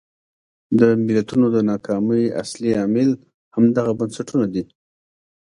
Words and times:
د 0.79 0.81
ملتونو 1.05 1.45
د 1.55 1.57
ناکامۍ 1.71 2.23
اصلي 2.41 2.71
عامل 2.79 3.09
همدغه 3.55 3.91
بنسټونه 3.99 4.45
دي. 4.53 4.63